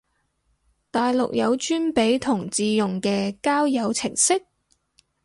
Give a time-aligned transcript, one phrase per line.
[0.89, 4.47] 大陸有專俾同志用嘅交友程式？